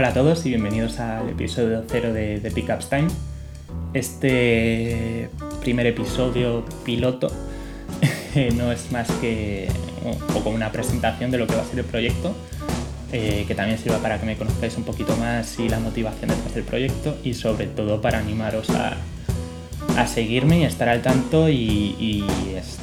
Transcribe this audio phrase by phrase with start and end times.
[0.00, 3.08] Hola a todos y bienvenidos al episodio cero de, de Pickups Time.
[3.92, 5.28] Este
[5.60, 7.30] primer episodio piloto
[8.56, 9.68] no es más que
[10.02, 12.34] un poco una presentación de lo que va a ser el proyecto,
[13.12, 16.54] eh, que también sirva para que me conozcáis un poquito más y la motivación detrás
[16.54, 18.96] del proyecto y sobre todo para animaros a,
[19.98, 22.78] a seguirme y estar al tanto y, y es,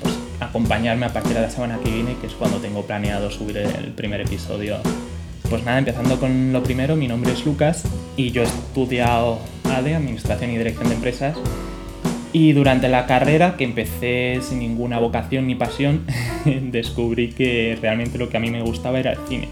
[0.00, 3.58] pues, acompañarme a partir de la semana que viene, que es cuando tengo planeado subir
[3.58, 4.78] el primer episodio
[5.48, 7.84] pues nada, empezando con lo primero, mi nombre es Lucas
[8.16, 11.36] y yo he estudiado ADE, Administración y Dirección de Empresas.
[12.32, 16.04] Y durante la carrera, que empecé sin ninguna vocación ni pasión,
[16.44, 19.48] descubrí que realmente lo que a mí me gustaba era el cine.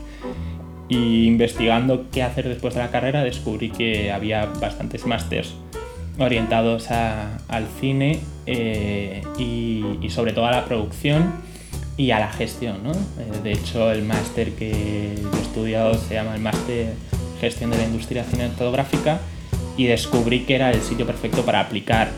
[0.88, 5.54] Y investigando qué hacer después de la carrera, descubrí que había bastantes másters
[6.18, 11.32] orientados al cine eh, y sobre todo a la producción
[11.96, 12.82] y a la gestión.
[12.82, 12.92] ¿no?
[12.92, 16.94] Eh, de hecho, el máster que yo he estudiado se llama el máster
[17.40, 19.20] Gestión de la Industria Cinematográfica
[19.76, 22.10] y descubrí que era el sitio perfecto para aplicar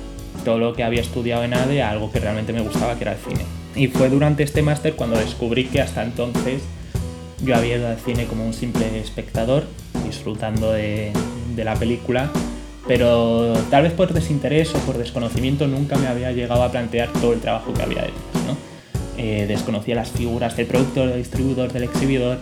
[0.44, 3.12] todo lo que había estudiado en ADE a algo que realmente me gustaba, que era
[3.12, 3.40] el cine.
[3.74, 6.62] Y fue durante este máster cuando descubrí que hasta entonces
[7.42, 9.64] yo había ido al cine como un simple espectador,
[10.04, 11.12] disfrutando de,
[11.54, 12.30] de la película,
[12.86, 17.32] pero tal vez por desinterés o por desconocimiento nunca me había llegado a plantear todo
[17.32, 18.44] el trabajo que había detrás.
[18.46, 18.75] ¿no?
[19.18, 22.38] Eh, desconocía las figuras del productor, del distribuidor, del exhibidor,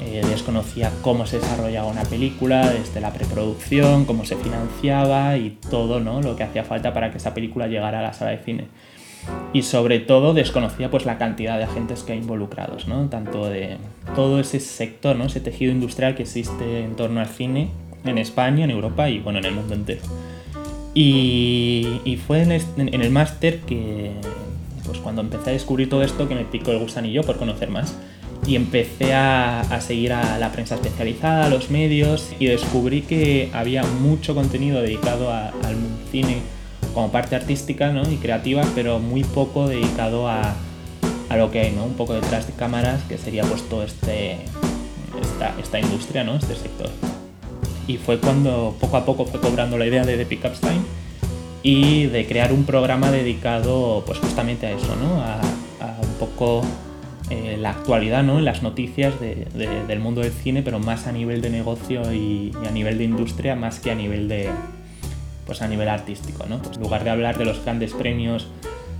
[0.00, 6.00] eh, desconocía cómo se desarrollaba una película, desde la preproducción, cómo se financiaba y todo
[6.00, 6.20] ¿no?
[6.20, 8.64] lo que hacía falta para que esa película llegara a la sala de cine.
[9.52, 13.08] Y sobre todo desconocía pues, la cantidad de agentes que hay involucrados, ¿no?
[13.08, 13.78] tanto de
[14.14, 15.24] todo ese sector, ¿no?
[15.24, 17.70] ese tejido industrial que existe en torno al cine
[18.04, 20.02] en España, en Europa y bueno, en el mundo entero.
[20.92, 22.52] Y, y fue en,
[23.02, 24.12] el máster que,
[24.84, 27.94] pues cuando empecé a descubrir todo esto que me picó el gusanillo por conocer más.
[28.46, 33.50] Y empecé a, a, seguir a la prensa especializada, a los medios, y descubrí que
[33.54, 35.76] había mucho contenido dedicado al
[36.10, 36.42] cine
[36.92, 38.10] como parte artística ¿no?
[38.10, 40.54] y creativa, pero muy poco dedicado a,
[41.30, 41.84] a, lo que hay, ¿no?
[41.84, 44.36] un poco detrás de cámaras, que sería pues todo este,
[45.22, 46.36] esta, esta industria, ¿no?
[46.36, 46.90] este sector.
[47.86, 50.82] Y fue cuando poco a poco fue cobrando la idea de The Pickups Time
[51.64, 55.22] y de crear un programa dedicado pues justamente a eso, ¿no?
[55.22, 55.40] a,
[56.00, 56.62] un poco
[57.30, 58.38] eh, la actualidad, ¿no?
[58.40, 62.52] las noticias de, de, del mundo del cine, pero más a nivel de negocio y,
[62.62, 64.50] y, a nivel de industria, más que a nivel de
[65.46, 66.44] pues a nivel artístico.
[66.46, 66.60] ¿no?
[66.60, 68.48] Pues en lugar de hablar de los grandes premios,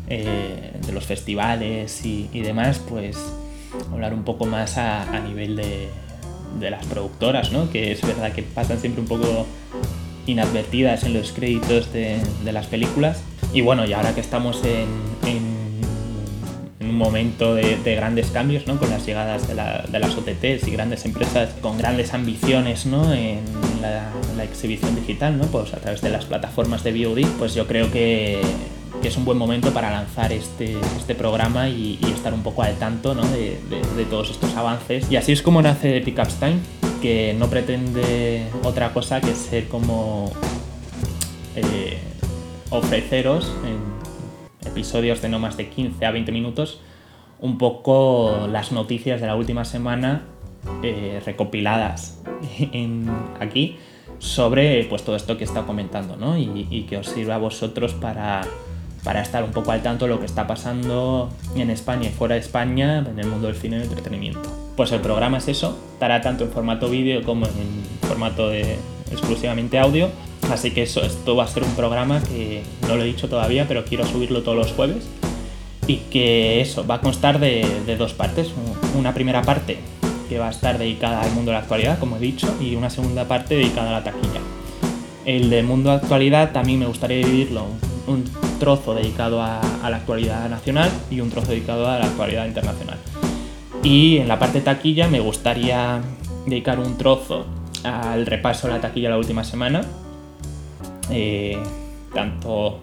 [0.08, 3.18] eh, de los festivales y, y, demás, pues
[3.92, 5.90] hablar un poco más a, a nivel de,
[6.58, 7.70] de las productoras, ¿no?
[7.70, 9.46] que es verdad que pasan siempre un poco
[10.26, 13.22] inadvertidas en los créditos de, de, las películas.
[13.52, 14.88] Y bueno, y ahora que estamos en,
[15.26, 15.54] en,
[16.80, 18.78] en un momento de, de, grandes cambios, ¿no?
[18.78, 23.12] con las llegadas de, la, de, las OTTs y grandes empresas con grandes ambiciones ¿no?
[23.12, 23.40] en
[23.80, 25.46] la, la, exhibición digital, ¿no?
[25.46, 28.40] pues a través de las plataformas de VOD, pues yo creo que,
[29.02, 32.62] que es un buen momento para lanzar este, este programa y, y, estar un poco
[32.62, 33.22] al tanto ¿no?
[33.28, 33.58] de,
[33.96, 35.10] de todos estos avances.
[35.10, 40.32] Y así es como nace Pickups Time que no pretende otra cosa que ser como
[41.54, 41.98] eh,
[42.70, 46.80] ofreceros en episodios de no más de 15 a 20 minutos
[47.40, 50.22] un poco las noticias de la última semana
[50.82, 52.22] eh, recopiladas
[53.38, 53.76] aquí
[54.18, 56.38] sobre pues todo esto que he estado comentando ¿no?
[56.38, 58.46] y, y que os sirva a vosotros para,
[59.04, 62.36] para estar un poco al tanto de lo que está pasando en España y fuera
[62.36, 65.78] de España en el mundo del cine y del entretenimiento pues el programa es eso,
[65.92, 68.78] estará tanto en formato vídeo como en formato de
[69.10, 70.08] exclusivamente audio.
[70.50, 73.66] Así que eso, esto va a ser un programa que no lo he dicho todavía,
[73.66, 75.08] pero quiero subirlo todos los jueves.
[75.86, 78.52] Y que eso, va a constar de, de dos partes.
[78.98, 79.78] Una primera parte
[80.28, 82.90] que va a estar dedicada al mundo de la actualidad, como he dicho, y una
[82.90, 84.40] segunda parte dedicada a la taquilla.
[85.24, 87.66] El del mundo de actualidad también me gustaría dividirlo
[88.06, 88.24] un
[88.58, 92.98] trozo dedicado a, a la actualidad nacional y un trozo dedicado a la actualidad internacional.
[93.84, 96.00] Y en la parte taquilla me gustaría
[96.46, 97.44] dedicar un trozo
[97.82, 99.82] al repaso de la taquilla la última semana.
[101.10, 101.58] Eh,
[102.14, 102.80] tanto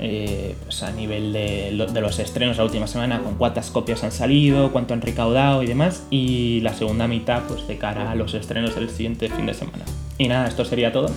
[0.00, 4.02] eh, pues a nivel de, lo, de, los estrenos la última semana, con cuántas copias
[4.02, 6.06] han salido, cuánto han recaudado y demás.
[6.10, 9.84] Y la segunda mitad, pues de cara a los estrenos del siguiente fin de semana.
[10.16, 11.10] Y nada, esto sería todo.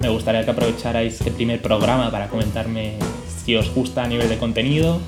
[0.00, 2.94] Me gustaría que aprovecharais este primer programa para comentarme
[3.44, 4.98] si os gusta a nivel de contenido,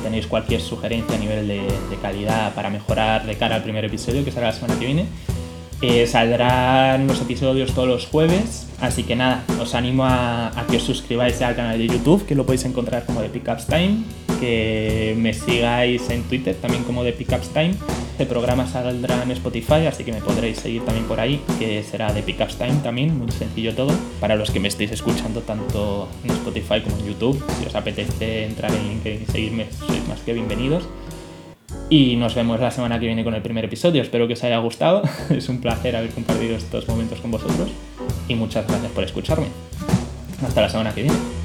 [0.00, 1.60] tenéis cualquier sugerencia a nivel de,
[2.02, 5.06] calidad para mejorar de cara al primer episodio, que será la semana que viene.
[5.82, 10.76] Eh, saldrán los episodios todos los jueves, así que nada, os animo a, a, que
[10.76, 14.04] os suscribáis al canal de YouTube, que lo podéis encontrar como de Pickups Time,
[14.40, 17.74] que me sigáis en Twitter, también como de Pickups Time.
[18.12, 22.12] Este programa saldrá en Spotify, así que me podréis seguir también por ahí, que será
[22.12, 23.92] de Pickups Time también, muy sencillo todo.
[24.20, 28.44] Para los que me estéis escuchando tanto en Spotify como en YouTube, si os apetece
[28.44, 30.84] entrar en LinkedIn y seguirme, sois más que bienvenidos.
[31.88, 34.00] Y nos vemos la semana que viene con el primer episodio.
[34.00, 35.02] Espero que os haya gustado.
[35.30, 37.70] es un placer haber compartido estos momentos con vosotros.
[38.28, 39.46] Y muchas gracias por escucharme.
[40.42, 41.39] Hasta la semana que viene.